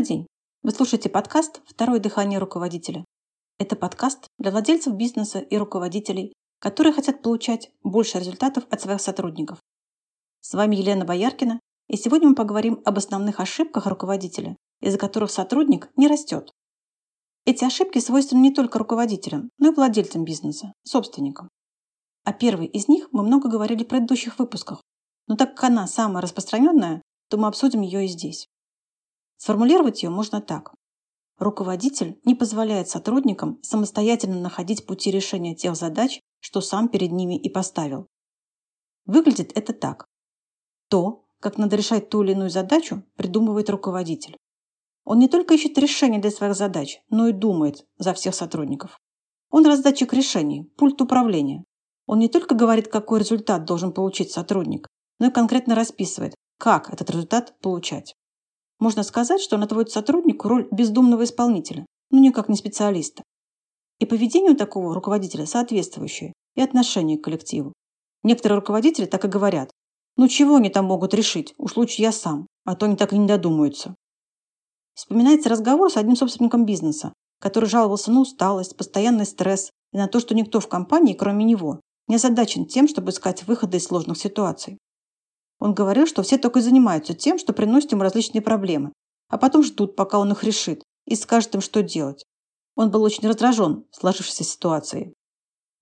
Добрый 0.00 0.16
день! 0.16 0.26
Вы 0.62 0.70
слушаете 0.70 1.10
подкаст 1.10 1.60
«Второе 1.66 2.00
дыхание 2.00 2.38
руководителя». 2.38 3.04
Это 3.58 3.76
подкаст 3.76 4.28
для 4.38 4.50
владельцев 4.50 4.94
бизнеса 4.94 5.40
и 5.40 5.58
руководителей, 5.58 6.32
которые 6.58 6.94
хотят 6.94 7.20
получать 7.20 7.70
больше 7.82 8.18
результатов 8.18 8.64
от 8.70 8.80
своих 8.80 9.02
сотрудников. 9.02 9.60
С 10.40 10.54
вами 10.54 10.76
Елена 10.76 11.04
Бояркина, 11.04 11.60
и 11.88 11.98
сегодня 11.98 12.30
мы 12.30 12.34
поговорим 12.34 12.80
об 12.86 12.96
основных 12.96 13.40
ошибках 13.40 13.84
руководителя, 13.84 14.56
из-за 14.80 14.96
которых 14.96 15.30
сотрудник 15.30 15.90
не 15.96 16.08
растет. 16.08 16.50
Эти 17.44 17.66
ошибки 17.66 17.98
свойственны 17.98 18.40
не 18.40 18.54
только 18.54 18.78
руководителям, 18.78 19.50
но 19.58 19.70
и 19.70 19.74
владельцам 19.74 20.24
бизнеса, 20.24 20.72
собственникам. 20.82 21.50
О 22.24 22.32
первой 22.32 22.68
из 22.68 22.88
них 22.88 23.08
мы 23.12 23.22
много 23.22 23.50
говорили 23.50 23.84
в 23.84 23.88
предыдущих 23.88 24.38
выпусках, 24.38 24.80
но 25.26 25.36
так 25.36 25.56
как 25.56 25.64
она 25.64 25.86
самая 25.86 26.22
распространенная, 26.22 27.02
то 27.28 27.36
мы 27.36 27.48
обсудим 27.48 27.82
ее 27.82 28.06
и 28.06 28.08
здесь. 28.08 28.46
Сформулировать 29.40 30.02
ее 30.02 30.10
можно 30.10 30.42
так. 30.42 30.74
Руководитель 31.38 32.20
не 32.26 32.34
позволяет 32.34 32.90
сотрудникам 32.90 33.58
самостоятельно 33.62 34.38
находить 34.38 34.84
пути 34.84 35.10
решения 35.10 35.54
тех 35.54 35.76
задач, 35.76 36.20
что 36.40 36.60
сам 36.60 36.90
перед 36.90 37.10
ними 37.10 37.40
и 37.40 37.48
поставил. 37.48 38.06
Выглядит 39.06 39.56
это 39.56 39.72
так. 39.72 40.04
То, 40.90 41.24
как 41.40 41.56
надо 41.56 41.76
решать 41.76 42.10
ту 42.10 42.22
или 42.22 42.32
иную 42.32 42.50
задачу, 42.50 43.02
придумывает 43.16 43.70
руководитель. 43.70 44.36
Он 45.04 45.18
не 45.18 45.26
только 45.26 45.54
ищет 45.54 45.78
решения 45.78 46.18
для 46.18 46.30
своих 46.30 46.54
задач, 46.54 47.00
но 47.08 47.28
и 47.28 47.32
думает 47.32 47.86
за 47.96 48.12
всех 48.12 48.34
сотрудников. 48.34 48.98
Он 49.48 49.64
раздатчик 49.64 50.12
решений, 50.12 50.64
пульт 50.76 51.00
управления. 51.00 51.64
Он 52.04 52.18
не 52.18 52.28
только 52.28 52.54
говорит, 52.54 52.88
какой 52.88 53.20
результат 53.20 53.64
должен 53.64 53.94
получить 53.94 54.32
сотрудник, 54.32 54.86
но 55.18 55.28
и 55.28 55.32
конкретно 55.32 55.74
расписывает, 55.74 56.34
как 56.58 56.92
этот 56.92 57.08
результат 57.08 57.58
получать. 57.62 58.14
Можно 58.80 59.02
сказать, 59.02 59.40
что 59.40 59.56
он 59.56 59.62
отводит 59.62 59.92
сотруднику 59.92 60.48
роль 60.48 60.66
бездумного 60.70 61.24
исполнителя, 61.24 61.86
но 62.10 62.18
никак 62.18 62.48
не 62.48 62.56
специалиста. 62.56 63.22
И 63.98 64.06
поведение 64.06 64.52
у 64.52 64.56
такого 64.56 64.94
руководителя 64.94 65.46
соответствующее, 65.46 66.32
и 66.56 66.62
отношение 66.62 67.18
к 67.18 67.24
коллективу. 67.24 67.74
Некоторые 68.22 68.58
руководители 68.58 69.04
так 69.04 69.24
и 69.24 69.28
говорят. 69.28 69.70
Ну 70.16 70.28
чего 70.28 70.56
они 70.56 70.70
там 70.70 70.86
могут 70.86 71.14
решить? 71.14 71.54
Уж 71.58 71.76
лучше 71.76 72.02
я 72.02 72.10
сам, 72.10 72.46
а 72.64 72.74
то 72.74 72.86
они 72.86 72.96
так 72.96 73.12
и 73.12 73.18
не 73.18 73.26
додумаются. 73.26 73.94
Вспоминается 74.94 75.48
разговор 75.48 75.90
с 75.90 75.96
одним 75.96 76.16
собственником 76.16 76.64
бизнеса, 76.64 77.12
который 77.38 77.68
жаловался 77.68 78.10
на 78.10 78.20
усталость, 78.20 78.76
постоянный 78.76 79.26
стресс 79.26 79.70
и 79.92 79.98
на 79.98 80.08
то, 80.08 80.20
что 80.20 80.34
никто 80.34 80.60
в 80.60 80.68
компании, 80.68 81.14
кроме 81.14 81.44
него, 81.44 81.80
не 82.08 82.16
озадачен 82.16 82.66
тем, 82.66 82.88
чтобы 82.88 83.10
искать 83.10 83.44
выходы 83.44 83.76
из 83.76 83.84
сложных 83.84 84.18
ситуаций. 84.18 84.78
Он 85.60 85.74
говорил, 85.74 86.06
что 86.06 86.22
все 86.22 86.38
только 86.38 86.58
и 86.58 86.62
занимаются 86.62 87.14
тем, 87.14 87.38
что 87.38 87.52
приносят 87.52 87.92
ему 87.92 88.02
различные 88.02 88.42
проблемы, 88.42 88.92
а 89.28 89.38
потом 89.38 89.62
ждут, 89.62 89.94
пока 89.94 90.18
он 90.18 90.32
их 90.32 90.42
решит, 90.42 90.82
и 91.04 91.14
скажет 91.14 91.54
им, 91.54 91.60
что 91.60 91.82
делать. 91.82 92.24
Он 92.74 92.90
был 92.90 93.02
очень 93.02 93.28
раздражен 93.28 93.84
сложившейся 93.92 94.42
ситуацией. 94.42 95.14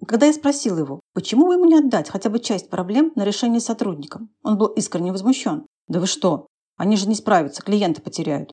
Когда 0.06 0.26
я 0.26 0.32
спросил 0.32 0.78
его, 0.78 1.00
почему 1.14 1.46
бы 1.46 1.54
ему 1.54 1.64
не 1.64 1.78
отдать 1.78 2.08
хотя 2.08 2.28
бы 2.28 2.40
часть 2.40 2.70
проблем 2.70 3.12
на 3.14 3.24
решение 3.24 3.60
сотрудникам, 3.60 4.30
он 4.42 4.58
был 4.58 4.66
искренне 4.66 5.12
возмущен. 5.12 5.66
«Да 5.86 6.00
вы 6.00 6.06
что? 6.06 6.48
Они 6.76 6.96
же 6.96 7.08
не 7.08 7.14
справятся, 7.14 7.62
клиенты 7.62 8.02
потеряют». 8.02 8.52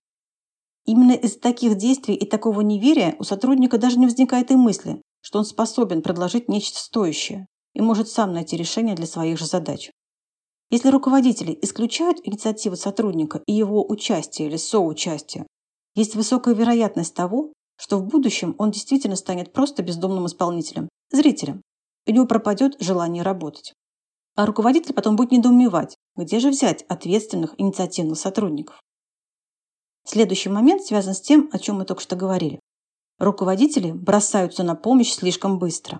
Именно 0.85 1.13
из 1.13 1.37
таких 1.37 1.77
действий 1.77 2.15
и 2.15 2.29
такого 2.29 2.61
неверия 2.61 3.15
у 3.19 3.23
сотрудника 3.23 3.77
даже 3.77 3.97
не 3.97 4.05
возникает 4.05 4.51
и 4.51 4.55
мысли, 4.55 5.01
что 5.21 5.39
он 5.39 5.45
способен 5.45 6.03
предложить 6.03 6.47
нечто 6.47 6.77
стоящее 6.77 7.47
и 7.73 7.81
может 7.81 8.09
сам 8.09 8.31
найти 8.33 8.55
решение 8.55 8.95
для 8.95 9.07
своих 9.07 9.39
же 9.39 9.45
задач. 9.45 9.91
Если 10.69 10.89
руководители 10.89 11.57
исключают 11.61 12.17
инициативу 12.23 12.75
сотрудника 12.75 13.41
и 13.45 13.53
его 13.53 13.85
участие 13.87 14.47
или 14.47 14.57
соучастие, 14.57 15.45
есть 15.93 16.15
высокая 16.15 16.55
вероятность 16.55 17.13
того, 17.13 17.53
что 17.77 17.97
в 17.97 18.05
будущем 18.05 18.55
он 18.57 18.71
действительно 18.71 19.15
станет 19.15 19.53
просто 19.53 19.83
бездомным 19.83 20.25
исполнителем, 20.25 20.89
зрителем, 21.11 21.61
у 22.07 22.11
него 22.11 22.25
пропадет 22.25 22.75
желание 22.79 23.23
работать. 23.23 23.73
А 24.35 24.45
руководитель 24.45 24.93
потом 24.93 25.15
будет 25.15 25.31
недоумевать, 25.31 25.95
где 26.15 26.39
же 26.39 26.49
взять 26.49 26.83
ответственных 26.83 27.55
инициативных 27.57 28.17
сотрудников. 28.17 28.79
Следующий 30.05 30.49
момент 30.49 30.83
связан 30.83 31.13
с 31.13 31.21
тем, 31.21 31.49
о 31.51 31.59
чем 31.59 31.77
мы 31.77 31.85
только 31.85 32.01
что 32.01 32.15
говорили. 32.15 32.59
Руководители 33.17 33.91
бросаются 33.91 34.63
на 34.63 34.75
помощь 34.75 35.13
слишком 35.13 35.57
быстро. 35.57 35.99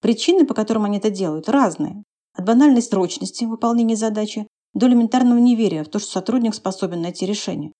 Причины, 0.00 0.46
по 0.46 0.54
которым 0.54 0.84
они 0.84 0.98
это 0.98 1.10
делают, 1.10 1.48
разные. 1.48 2.02
От 2.34 2.44
банальной 2.44 2.82
срочности 2.82 3.44
выполнения 3.44 3.96
задачи 3.96 4.46
до 4.72 4.86
элементарного 4.86 5.38
неверия 5.38 5.84
в 5.84 5.88
то, 5.88 5.98
что 5.98 6.10
сотрудник 6.10 6.54
способен 6.54 7.02
найти 7.02 7.26
решение. 7.26 7.72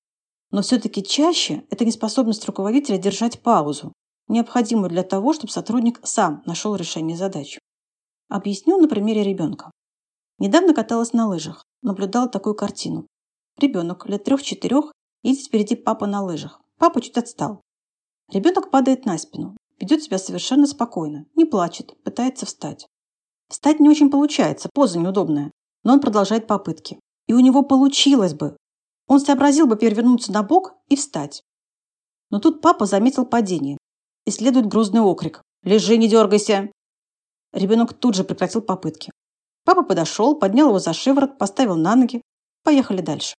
Но 0.50 0.62
все-таки 0.62 1.02
чаще 1.02 1.64
это 1.70 1.84
неспособность 1.84 2.44
руководителя 2.46 2.98
держать 2.98 3.42
паузу, 3.42 3.92
необходимую 4.28 4.90
для 4.90 5.02
того, 5.02 5.32
чтобы 5.32 5.52
сотрудник 5.52 6.00
сам 6.02 6.42
нашел 6.46 6.74
решение 6.74 7.16
задач. 7.16 7.58
Объясню 8.28 8.78
на 8.78 8.88
примере 8.88 9.22
ребенка. 9.22 9.70
Недавно 10.38 10.74
каталась 10.74 11.12
на 11.12 11.28
лыжах, 11.28 11.64
наблюдала 11.82 12.28
такую 12.28 12.54
картину. 12.54 13.06
Ребенок 13.58 14.08
лет 14.08 14.24
трех-четырех 14.24 14.92
едет 15.22 15.44
впереди 15.44 15.76
папа 15.76 16.06
на 16.06 16.22
лыжах. 16.22 16.60
Папа 16.78 17.00
чуть 17.00 17.18
отстал. 17.18 17.60
Ребенок 18.32 18.70
падает 18.70 19.04
на 19.04 19.18
спину, 19.18 19.56
ведет 19.78 20.02
себя 20.02 20.18
совершенно 20.18 20.66
спокойно, 20.66 21.26
не 21.34 21.44
плачет, 21.44 22.00
пытается 22.04 22.46
встать. 22.46 22.86
Встать 23.50 23.80
не 23.80 23.88
очень 23.88 24.10
получается, 24.10 24.70
поза 24.72 24.98
неудобная, 24.98 25.50
но 25.82 25.94
он 25.94 26.00
продолжает 26.00 26.46
попытки. 26.46 27.00
И 27.26 27.34
у 27.34 27.40
него 27.40 27.62
получилось 27.62 28.32
бы. 28.32 28.56
Он 29.08 29.18
сообразил 29.18 29.66
бы 29.66 29.76
перевернуться 29.76 30.30
на 30.30 30.44
бок 30.44 30.74
и 30.88 30.94
встать. 30.94 31.42
Но 32.30 32.38
тут 32.38 32.62
папа 32.62 32.86
заметил 32.86 33.26
падение. 33.26 33.76
И 34.24 34.30
следует 34.30 34.66
грозный 34.66 35.00
окрик. 35.00 35.42
«Лежи, 35.64 35.96
не 35.96 36.08
дергайся!» 36.08 36.70
Ребенок 37.52 37.92
тут 37.92 38.14
же 38.14 38.22
прекратил 38.22 38.62
попытки. 38.62 39.10
Папа 39.64 39.82
подошел, 39.82 40.36
поднял 40.36 40.68
его 40.68 40.78
за 40.78 40.92
шиворот, 40.92 41.36
поставил 41.36 41.76
на 41.76 41.96
ноги. 41.96 42.22
Поехали 42.62 43.00
дальше. 43.00 43.34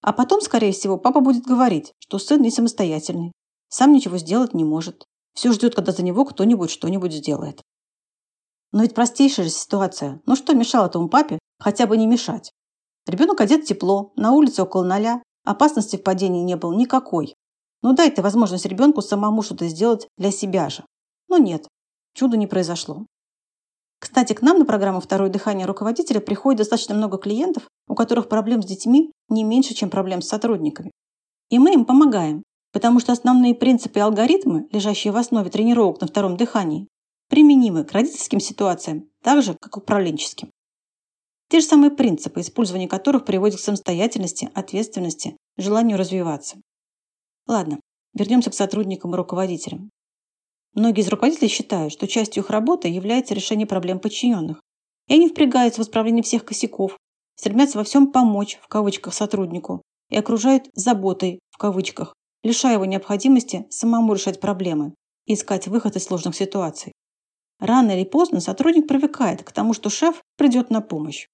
А 0.00 0.12
потом, 0.12 0.40
скорее 0.40 0.72
всего, 0.72 0.96
папа 0.96 1.20
будет 1.20 1.44
говорить, 1.44 1.92
что 1.98 2.18
сын 2.18 2.40
не 2.40 2.50
самостоятельный, 2.50 3.32
сам 3.68 3.92
ничего 3.92 4.16
сделать 4.16 4.54
не 4.54 4.64
может. 4.64 5.04
Все 5.34 5.52
ждет, 5.52 5.74
когда 5.74 5.92
за 5.92 6.02
него 6.02 6.24
кто-нибудь 6.24 6.70
что-нибудь 6.70 7.12
сделает. 7.12 7.62
Но 8.72 8.82
ведь 8.82 8.94
простейшая 8.94 9.46
же 9.46 9.52
ситуация. 9.52 10.20
Ну 10.26 10.36
что 10.36 10.54
мешало 10.54 10.86
этому 10.86 11.08
папе 11.08 11.38
хотя 11.58 11.86
бы 11.86 11.96
не 11.96 12.06
мешать? 12.06 12.52
Ребенок 13.06 13.40
одет 13.40 13.64
тепло, 13.64 14.12
на 14.16 14.32
улице 14.32 14.62
около 14.62 14.84
ноля, 14.84 15.22
опасности 15.44 15.96
в 15.96 16.02
падении 16.02 16.42
не 16.42 16.56
было 16.56 16.74
никакой. 16.74 17.34
Ну 17.82 17.94
дай 17.94 18.10
ты 18.10 18.22
возможность 18.22 18.66
ребенку 18.66 19.00
самому 19.00 19.42
что-то 19.42 19.66
сделать 19.68 20.08
для 20.18 20.30
себя 20.30 20.68
же. 20.68 20.84
Но 21.28 21.38
нет, 21.38 21.66
чуда 22.14 22.36
не 22.36 22.46
произошло. 22.46 23.06
Кстати, 24.00 24.32
к 24.32 24.42
нам 24.42 24.58
на 24.58 24.64
программу 24.64 25.00
«Второе 25.00 25.30
дыхание 25.30 25.66
руководителя» 25.66 26.20
приходит 26.20 26.58
достаточно 26.58 26.94
много 26.94 27.18
клиентов, 27.18 27.68
у 27.88 27.94
которых 27.94 28.28
проблем 28.28 28.62
с 28.62 28.66
детьми 28.66 29.12
не 29.28 29.42
меньше, 29.42 29.74
чем 29.74 29.90
проблем 29.90 30.22
с 30.22 30.28
сотрудниками. 30.28 30.92
И 31.50 31.58
мы 31.58 31.72
им 31.72 31.84
помогаем, 31.84 32.42
потому 32.72 33.00
что 33.00 33.12
основные 33.12 33.54
принципы 33.54 33.98
и 33.98 34.02
алгоритмы, 34.02 34.68
лежащие 34.70 35.12
в 35.12 35.16
основе 35.16 35.50
тренировок 35.50 36.00
на 36.00 36.06
втором 36.06 36.36
дыхании, 36.36 36.86
применимы 37.28 37.84
к 37.84 37.92
родительским 37.92 38.40
ситуациям 38.40 39.08
так 39.22 39.42
же, 39.42 39.54
как 39.54 39.66
и 39.66 39.70
к 39.70 39.76
управленческим. 39.76 40.50
Те 41.48 41.60
же 41.60 41.66
самые 41.66 41.90
принципы, 41.90 42.40
использование 42.40 42.88
которых 42.88 43.24
приводит 43.24 43.58
к 43.58 43.62
самостоятельности, 43.62 44.50
ответственности, 44.54 45.36
желанию 45.56 45.96
развиваться. 45.96 46.60
Ладно, 47.46 47.80
вернемся 48.12 48.50
к 48.50 48.54
сотрудникам 48.54 49.14
и 49.14 49.16
руководителям. 49.16 49.90
Многие 50.74 51.00
из 51.00 51.08
руководителей 51.08 51.48
считают, 51.48 51.92
что 51.92 52.06
частью 52.06 52.42
их 52.42 52.50
работы 52.50 52.88
является 52.88 53.34
решение 53.34 53.66
проблем 53.66 53.98
подчиненных. 53.98 54.60
И 55.06 55.14
они 55.14 55.28
впрягаются 55.28 55.82
в 55.82 55.84
исправление 55.84 56.22
всех 56.22 56.44
косяков, 56.44 56.98
стремятся 57.34 57.78
во 57.78 57.84
всем 57.84 58.12
помочь, 58.12 58.58
в 58.60 58.68
кавычках, 58.68 59.14
сотруднику 59.14 59.82
и 60.10 60.16
окружают 60.16 60.68
заботой, 60.74 61.40
в 61.50 61.58
кавычках, 61.58 62.14
лишая 62.42 62.74
его 62.74 62.84
необходимости 62.84 63.66
самому 63.70 64.14
решать 64.14 64.40
проблемы 64.40 64.94
и 65.26 65.34
искать 65.34 65.66
выход 65.66 65.96
из 65.96 66.04
сложных 66.04 66.36
ситуаций. 66.36 66.92
Рано 67.60 67.92
или 67.92 68.04
поздно 68.04 68.40
сотрудник 68.40 68.86
привыкает 68.86 69.42
к 69.42 69.52
тому, 69.52 69.74
что 69.74 69.90
шеф 69.90 70.22
придет 70.36 70.70
на 70.70 70.80
помощь. 70.80 71.26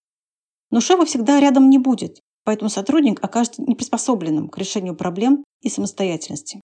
Но 0.71 0.81
шефа 0.81 1.05
всегда 1.05 1.41
рядом 1.41 1.69
не 1.69 1.79
будет, 1.79 2.21
поэтому 2.45 2.71
сотрудник 2.71 3.23
окажется 3.23 3.63
неприспособленным 3.63 4.49
к 4.49 4.59
решению 4.59 4.97
проблем 4.97 5.45
и 5.61 5.69
самостоятельности. 5.69 6.61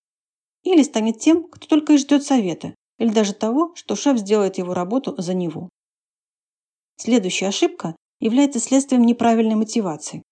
Или 0.63 0.83
станет 0.83 1.19
тем, 1.19 1.45
кто 1.45 1.67
только 1.67 1.93
и 1.93 1.99
ждет 1.99 2.25
совета, 2.25 2.75
или 2.99 3.11
даже 3.11 3.35
того, 3.35 3.73
что 3.75 3.97
шеф 3.97 4.19
сделает 4.19 4.59
его 4.59 4.75
работу 4.75 5.15
за 5.19 5.35
него. 5.35 5.69
Следующая 6.97 7.49
ошибка 7.49 7.97
является 8.21 8.61
следствием 8.61 9.03
неправильной 9.03 9.55
мотивации. 9.55 10.23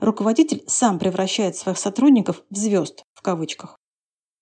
Руководитель 0.00 0.64
сам 0.66 0.98
превращает 0.98 1.54
своих 1.54 1.78
сотрудников 1.78 2.42
в 2.50 2.56
звезд, 2.56 3.04
в 3.14 3.22
кавычках. 3.22 3.76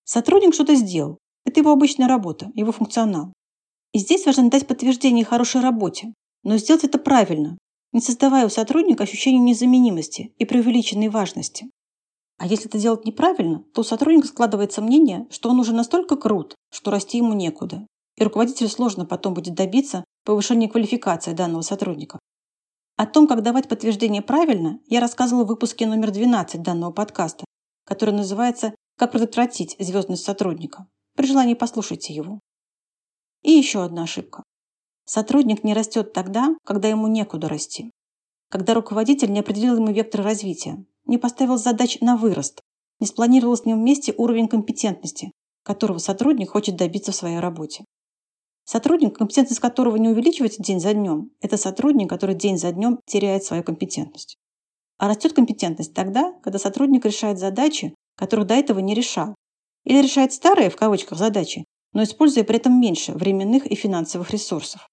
Сотрудник 0.05 0.55
что-то 0.55 0.75
сделал. 0.75 1.19
Это 1.45 1.61
его 1.61 1.71
обычная 1.71 2.09
работа, 2.09 2.51
его 2.55 2.73
функционал. 2.73 3.35
И 3.93 3.99
здесь 3.99 4.27
важно 4.27 4.51
дать 4.51 4.67
подтверждение 4.67 5.25
хорошей 5.25 5.61
работе, 5.61 6.15
но 6.43 6.57
сделать 6.57 6.85
это 6.85 6.99
правильно, 6.99 7.59
не 7.93 8.01
создавая 8.01 8.47
у 8.47 8.51
сотрудника 8.51 9.03
ощущения 9.03 9.41
незаменимости 9.41 10.33
и 10.39 10.45
преувеличенной 10.45 11.09
важности. 11.09 11.71
А 12.39 12.47
если 12.47 12.69
это 12.69 12.79
делать 12.79 13.05
неправильно, 13.05 13.65
то 13.75 13.83
у 13.83 13.85
сотрудника 13.85 14.29
складывается 14.29 14.81
мнение, 14.81 15.27
что 15.31 15.51
он 15.51 15.61
уже 15.61 15.75
настолько 15.75 16.17
крут, 16.17 16.55
что 16.73 16.91
расти 16.91 17.19
ему 17.19 17.35
некуда. 17.35 17.87
И 18.17 18.23
руководителю 18.23 18.69
сложно 18.69 19.05
потом 19.05 19.35
будет 19.35 19.55
добиться 19.55 20.05
повышения 20.25 20.69
квалификации 20.69 21.33
данного 21.33 21.63
сотрудника. 21.63 22.19
О 22.97 23.07
том, 23.07 23.27
как 23.27 23.43
давать 23.43 23.69
подтверждение 23.69 24.23
правильно, 24.23 24.79
я 24.87 25.01
рассказывала 25.01 25.45
в 25.45 25.49
выпуске 25.49 25.87
номер 25.87 26.11
12 26.13 26.63
данного 26.63 26.93
подкаста, 26.93 27.45
который 27.85 28.15
называется 28.15 28.75
«Как 28.97 29.13
предотвратить 29.13 29.77
звездность 29.79 30.25
сотрудника». 30.25 30.87
При 31.17 31.27
желании 31.27 31.55
послушайте 31.55 32.15
его. 32.15 32.41
И 33.43 33.51
еще 33.51 33.83
одна 33.83 34.03
ошибка. 34.03 34.43
Сотрудник 35.05 35.65
не 35.65 35.75
растет 35.75 36.13
тогда, 36.13 36.55
когда 36.65 36.89
ему 36.89 37.07
некуда 37.07 37.49
расти. 37.49 37.91
Когда 38.49 38.75
руководитель 38.75 39.33
не 39.33 39.41
определил 39.41 39.77
ему 39.77 39.93
вектор 39.93 40.23
развития, 40.23 40.85
не 41.07 41.19
поставил 41.19 41.57
задач 41.57 42.01
на 42.01 42.17
вырост, 42.17 42.61
не 43.01 43.07
спланировал 43.07 43.57
с 43.57 43.65
ним 43.65 43.79
вместе 43.79 44.15
уровень 44.17 44.49
компетентности, 44.49 45.33
которого 45.65 45.99
сотрудник 45.99 46.51
хочет 46.51 46.77
добиться 46.77 47.13
в 47.13 47.17
своей 47.17 47.39
работе. 47.39 47.85
Сотрудник, 48.65 49.17
компетентность 49.17 49.61
которого 49.61 49.97
не 49.97 50.09
увеличивается 50.09 50.63
день 50.63 50.81
за 50.81 50.95
днем, 50.95 51.31
это 51.41 51.57
сотрудник, 51.57 52.09
который 52.09 52.35
день 52.35 52.59
за 52.59 52.73
днем 52.73 53.01
теряет 53.07 53.43
свою 53.43 53.65
компетентность. 53.65 54.37
А 54.99 55.09
растет 55.09 55.33
компетентность 55.33 55.95
тогда, 55.95 56.33
когда 56.43 56.59
сотрудник 56.59 57.05
решает 57.05 57.39
задачи, 57.39 57.95
которых 58.17 58.47
до 58.47 58.55
этого 58.55 58.79
не 58.81 58.95
решал. 58.95 59.35
Или 59.85 60.03
решает 60.03 60.33
старые, 60.33 60.71
в 60.71 60.77
кавычках, 60.77 61.19
задачи, 61.19 61.65
но 61.93 62.03
используя 62.03 62.45
при 62.45 62.57
этом 62.57 62.81
меньше 62.81 63.13
временных 63.13 63.67
и 63.67 63.75
финансовых 63.75 64.31
ресурсов. 64.31 64.89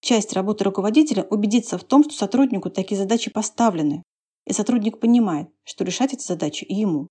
Часть 0.00 0.32
работы 0.32 0.64
руководителя– 0.64 1.26
убедиться 1.30 1.78
в 1.78 1.84
том, 1.84 2.04
что 2.04 2.12
сотруднику 2.14 2.70
такие 2.70 2.96
задачи 2.96 3.30
поставлены, 3.30 4.02
и 4.46 4.52
сотрудник 4.52 5.00
понимает, 5.00 5.48
что 5.64 5.84
решать 5.84 6.12
эти 6.12 6.26
задачи 6.26 6.64
и 6.64 6.74
ему. 6.74 7.08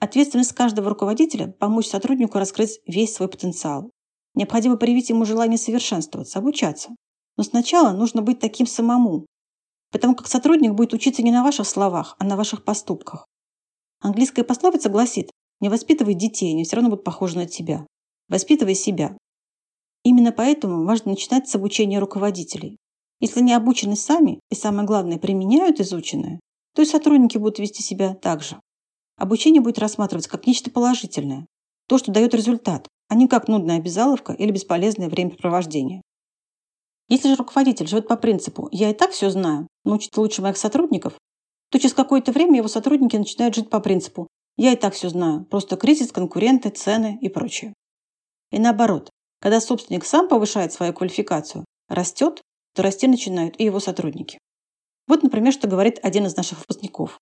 Ответственность 0.00 0.52
каждого 0.52 0.90
руководителя– 0.90 1.46
помочь 1.60 1.86
сотруднику 1.86 2.38
раскрыть 2.38 2.80
весь 2.86 3.14
свой 3.14 3.28
потенциал. 3.28 3.90
Необходимо 4.34 4.76
привить 4.76 5.10
ему 5.10 5.24
желание 5.24 5.58
совершенствоваться, 5.58 6.38
обучаться. 6.38 6.90
Но 7.36 7.44
сначала 7.44 7.92
нужно 7.92 8.22
быть 8.22 8.40
таким 8.40 8.66
самому, 8.66 9.26
потому 9.92 10.16
как 10.16 10.26
сотрудник 10.26 10.72
будет 10.72 10.92
учиться 10.94 11.22
не 11.22 11.30
на 11.30 11.44
ваших 11.44 11.68
словах, 11.68 12.16
а 12.18 12.24
на 12.24 12.36
ваших 12.36 12.64
поступках. 12.64 13.26
Английская 14.00 14.42
пословица 14.42 14.88
гласит 14.88 15.30
«Не 15.62 15.70
воспитывай 15.70 16.12
детей, 16.14 16.52
они 16.52 16.64
все 16.64 16.76
равно 16.76 16.90
будут 16.90 17.04
похожи 17.04 17.38
на 17.38 17.46
тебя. 17.46 17.86
Воспитывай 18.28 18.74
себя». 18.74 19.16
Именно 20.04 20.32
поэтому 20.32 20.84
важно 20.84 21.12
начинать 21.12 21.48
с 21.48 21.54
обучения 21.54 22.00
руководителей. 22.00 22.76
Если 23.20 23.38
они 23.38 23.54
обучены 23.54 23.94
сами 23.94 24.40
и, 24.50 24.56
самое 24.56 24.84
главное, 24.84 25.18
применяют 25.18 25.78
изученное, 25.78 26.40
то 26.74 26.82
и 26.82 26.84
сотрудники 26.84 27.38
будут 27.38 27.60
вести 27.60 27.80
себя 27.80 28.14
так 28.14 28.42
же. 28.42 28.60
Обучение 29.16 29.62
будет 29.62 29.78
рассматриваться 29.78 30.28
как 30.28 30.48
нечто 30.48 30.68
положительное, 30.70 31.46
то, 31.86 31.96
что 31.96 32.10
дает 32.10 32.34
результат, 32.34 32.88
а 33.08 33.14
не 33.14 33.28
как 33.28 33.46
нудная 33.46 33.76
обязаловка 33.76 34.32
или 34.32 34.50
бесполезное 34.50 35.08
времяпрепровождение. 35.08 36.02
Если 37.08 37.28
же 37.28 37.36
руководитель 37.36 37.86
живет 37.86 38.08
по 38.08 38.16
принципу 38.16 38.68
«я 38.72 38.90
и 38.90 38.94
так 38.94 39.12
все 39.12 39.30
знаю, 39.30 39.68
научит 39.84 40.16
лучше 40.16 40.42
моих 40.42 40.56
сотрудников», 40.56 41.16
то 41.70 41.78
через 41.78 41.94
какое-то 41.94 42.32
время 42.32 42.56
его 42.56 42.68
сотрудники 42.68 43.16
начинают 43.16 43.54
жить 43.54 43.70
по 43.70 43.78
принципу 43.78 44.26
«я 44.56 44.72
и 44.72 44.76
так 44.76 44.94
все 44.94 45.08
знаю, 45.08 45.44
просто 45.44 45.76
кризис, 45.76 46.12
конкуренты, 46.12 46.70
цены 46.70 47.18
и 47.20 47.28
прочее». 47.28 47.74
И 48.50 48.58
наоборот, 48.58 49.10
когда 49.40 49.60
собственник 49.60 50.04
сам 50.04 50.28
повышает 50.28 50.72
свою 50.72 50.92
квалификацию, 50.92 51.64
растет, 51.88 52.42
то 52.74 52.82
расти 52.82 53.06
начинают 53.06 53.58
и 53.58 53.64
его 53.64 53.80
сотрудники. 53.80 54.38
Вот, 55.08 55.22
например, 55.22 55.52
что 55.52 55.68
говорит 55.68 55.98
один 56.02 56.26
из 56.26 56.36
наших 56.36 56.60
выпускников. 56.60 57.18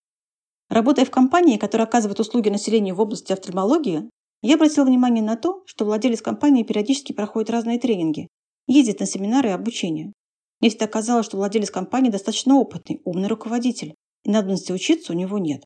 Работая 0.68 1.04
в 1.04 1.10
компании, 1.10 1.56
которая 1.56 1.86
оказывает 1.86 2.20
услуги 2.20 2.48
населению 2.48 2.94
в 2.94 3.00
области 3.00 3.32
офтальмологии, 3.32 4.08
я 4.42 4.54
обратил 4.54 4.84
внимание 4.84 5.22
на 5.22 5.36
то, 5.36 5.62
что 5.66 5.84
владелец 5.84 6.22
компании 6.22 6.62
периодически 6.62 7.12
проходит 7.12 7.50
разные 7.50 7.78
тренинги, 7.78 8.28
ездит 8.66 9.00
на 9.00 9.06
семинары 9.06 9.48
и 9.48 9.52
обучение. 9.52 10.12
Мне 10.60 10.70
всегда 10.70 10.86
казалось, 10.86 11.26
что 11.26 11.36
владелец 11.36 11.70
компании 11.70 12.10
достаточно 12.10 12.56
опытный, 12.56 13.00
умный 13.04 13.28
руководитель, 13.28 13.94
и 14.24 14.30
надобности 14.30 14.72
учиться 14.72 15.12
у 15.12 15.16
него 15.16 15.38
нет. 15.38 15.64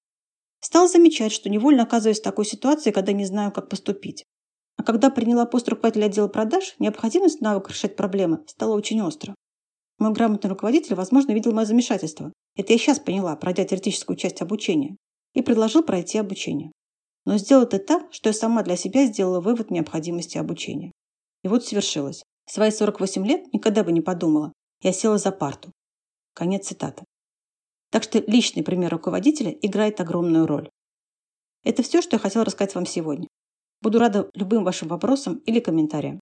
Стал 0.65 0.89
замечать, 0.89 1.31
что 1.31 1.51
невольно 1.51 1.83
оказываюсь 1.83 2.21
в 2.21 2.23
такой 2.23 2.47
ситуации, 2.47 2.91
когда 2.91 3.13
не 3.13 3.27
знаю, 3.27 3.53
как 3.53 3.69
поступить. 3.69 4.25
А 4.79 4.83
когда 4.83 5.11
приняла 5.11 5.45
пост 5.45 5.69
руководителя 5.69 6.07
отдела 6.07 6.27
продаж, 6.27 6.75
необходимость 6.79 7.43
навык 7.43 7.69
решать 7.69 7.97
проблемы 7.97 8.43
стала 8.47 8.75
очень 8.75 9.03
остро. 9.03 9.35
Мой 9.99 10.15
грамотный 10.15 10.49
руководитель, 10.49 10.95
возможно, 10.95 11.33
видел 11.33 11.53
мое 11.53 11.67
замешательство. 11.67 12.33
Это 12.57 12.73
я 12.73 12.79
сейчас 12.79 12.99
поняла, 12.99 13.37
пройдя 13.37 13.67
теоретическую 13.67 14.17
часть 14.17 14.41
обучения. 14.41 14.97
И 15.35 15.43
предложил 15.43 15.83
пройти 15.83 16.17
обучение. 16.17 16.73
Но 17.27 17.37
сделал 17.37 17.65
это 17.65 17.79
так, 17.79 18.11
что 18.11 18.31
я 18.31 18.33
сама 18.33 18.63
для 18.63 18.77
себя 18.77 19.05
сделала 19.05 19.43
вывод 19.43 19.71
необходимости 19.71 20.39
обучения. 20.39 20.93
И 21.43 21.49
вот 21.49 21.67
свершилось. 21.67 22.23
В 22.47 22.53
свои 22.53 22.71
48 22.71 23.27
лет 23.27 23.53
никогда 23.53 23.85
бы 23.85 23.93
не 23.93 24.01
подумала. 24.01 24.55
Я 24.81 24.95
села 24.95 25.19
за 25.19 25.31
парту. 25.31 25.73
Конец 26.33 26.69
цитаты. 26.69 27.05
Так 27.95 28.03
что 28.03 28.19
личный 28.27 28.65
пример 28.65 28.91
руководителя 28.91 29.53
играет 29.53 30.01
огромную 30.01 30.49
роль. 30.49 30.69
Это 31.63 31.85
все, 31.85 32.03
что 32.03 32.17
я 32.17 32.19
хотела 32.19 32.45
рассказать 32.45 32.75
вам 32.75 32.87
сегодня. 32.87 33.29
Буду 33.81 34.01
рада 34.01 34.29
любым 34.35 34.65
вашим 34.65 34.89
вопросам 34.89 35.37
или 35.47 35.61
комментариям. 35.61 36.19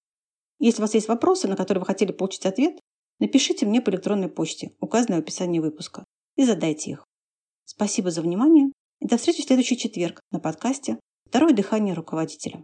Если 0.58 0.82
у 0.82 0.82
вас 0.82 0.92
есть 0.92 1.08
вопросы, 1.08 1.48
на 1.48 1.56
которые 1.56 1.80
вы 1.80 1.86
хотели 1.86 2.12
получить 2.12 2.44
ответ, 2.44 2.78
Напишите 3.22 3.66
мне 3.66 3.80
по 3.80 3.88
электронной 3.90 4.28
почте, 4.28 4.72
указанной 4.80 5.20
в 5.20 5.22
описании 5.22 5.60
выпуска, 5.60 6.04
и 6.34 6.44
задайте 6.44 6.90
их. 6.90 7.04
Спасибо 7.64 8.10
за 8.10 8.20
внимание 8.20 8.72
и 8.98 9.06
до 9.06 9.16
встречи 9.16 9.42
в 9.42 9.46
следующий 9.46 9.78
четверг 9.78 10.20
на 10.32 10.40
подкасте 10.40 10.98
«Второе 11.28 11.52
дыхание 11.52 11.94
руководителя». 11.94 12.60